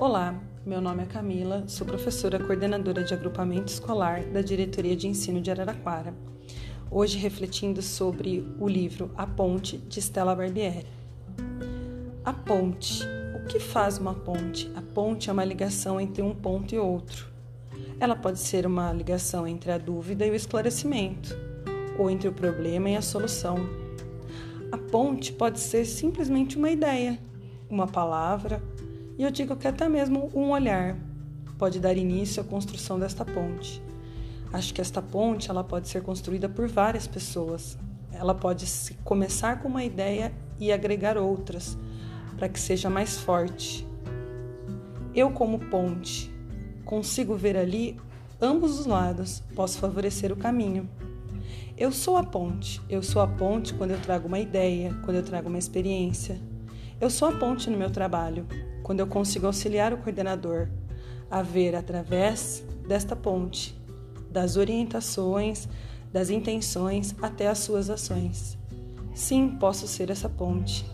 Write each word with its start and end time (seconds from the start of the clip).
Olá, 0.00 0.32
meu 0.64 0.80
nome 0.80 1.02
é 1.02 1.06
Camila, 1.06 1.64
sou 1.66 1.84
professora 1.84 2.38
coordenadora 2.38 3.02
de 3.02 3.12
agrupamento 3.12 3.72
escolar 3.72 4.22
da 4.26 4.40
Diretoria 4.40 4.94
de 4.94 5.08
Ensino 5.08 5.40
de 5.40 5.50
Araraquara. 5.50 6.14
Hoje 6.88 7.18
refletindo 7.18 7.82
sobre 7.82 8.46
o 8.60 8.68
livro 8.68 9.10
A 9.16 9.26
Ponte 9.26 9.76
de 9.76 10.00
Stella 10.00 10.36
Barbieri. 10.36 10.86
A 12.24 12.32
ponte. 12.32 13.02
O 13.34 13.48
que 13.48 13.58
faz 13.58 13.98
uma 13.98 14.14
ponte? 14.14 14.70
A 14.76 14.82
ponte 14.82 15.30
é 15.30 15.32
uma 15.32 15.44
ligação 15.44 16.00
entre 16.00 16.22
um 16.22 16.32
ponto 16.32 16.72
e 16.72 16.78
outro. 16.78 17.26
Ela 17.98 18.14
pode 18.14 18.38
ser 18.38 18.66
uma 18.66 18.92
ligação 18.92 19.48
entre 19.48 19.72
a 19.72 19.78
dúvida 19.78 20.24
e 20.24 20.30
o 20.30 20.36
esclarecimento, 20.36 21.36
ou 21.98 22.08
entre 22.08 22.28
o 22.28 22.32
problema 22.32 22.88
e 22.88 22.94
a 22.94 23.02
solução. 23.02 23.56
A 24.70 24.78
ponte 24.78 25.32
pode 25.32 25.58
ser 25.58 25.84
simplesmente 25.84 26.56
uma 26.56 26.70
ideia, 26.70 27.18
uma 27.68 27.88
palavra, 27.88 28.62
e 29.18 29.24
eu 29.24 29.30
digo 29.32 29.56
que 29.56 29.66
até 29.66 29.88
mesmo 29.88 30.30
um 30.32 30.50
olhar 30.50 30.96
pode 31.58 31.80
dar 31.80 31.96
início 31.96 32.40
à 32.40 32.44
construção 32.44 33.00
desta 33.00 33.24
ponte. 33.24 33.82
Acho 34.52 34.72
que 34.72 34.80
esta 34.80 35.02
ponte 35.02 35.50
ela 35.50 35.64
pode 35.64 35.88
ser 35.88 36.02
construída 36.02 36.48
por 36.48 36.68
várias 36.68 37.08
pessoas. 37.08 37.76
Ela 38.12 38.32
pode 38.32 38.64
começar 39.02 39.60
com 39.60 39.68
uma 39.68 39.82
ideia 39.82 40.32
e 40.60 40.70
agregar 40.70 41.18
outras 41.18 41.76
para 42.36 42.48
que 42.48 42.60
seja 42.60 42.88
mais 42.88 43.18
forte. 43.18 43.84
Eu, 45.12 45.32
como 45.32 45.58
ponte, 45.58 46.32
consigo 46.84 47.34
ver 47.34 47.56
ali 47.56 48.00
ambos 48.40 48.78
os 48.78 48.86
lados, 48.86 49.42
posso 49.54 49.78
favorecer 49.78 50.32
o 50.32 50.36
caminho. 50.36 50.88
Eu 51.76 51.90
sou 51.90 52.16
a 52.16 52.22
ponte. 52.22 52.80
Eu 52.88 53.02
sou 53.02 53.20
a 53.20 53.26
ponte 53.26 53.74
quando 53.74 53.90
eu 53.90 54.00
trago 54.00 54.28
uma 54.28 54.38
ideia, 54.38 54.94
quando 55.04 55.16
eu 55.16 55.24
trago 55.24 55.48
uma 55.48 55.58
experiência. 55.58 56.40
Eu 57.00 57.10
sou 57.10 57.28
a 57.28 57.32
ponte 57.32 57.68
no 57.68 57.76
meu 57.76 57.90
trabalho 57.90 58.46
quando 58.88 59.00
eu 59.00 59.06
consigo 59.06 59.44
auxiliar 59.44 59.92
o 59.92 59.98
coordenador 59.98 60.66
a 61.30 61.42
ver 61.42 61.76
através 61.76 62.64
desta 62.88 63.14
ponte, 63.14 63.78
das 64.30 64.56
orientações, 64.56 65.68
das 66.10 66.30
intenções 66.30 67.14
até 67.20 67.48
as 67.48 67.58
suas 67.58 67.90
ações. 67.90 68.56
Sim, 69.14 69.58
posso 69.60 69.86
ser 69.86 70.08
essa 70.08 70.26
ponte. 70.26 70.86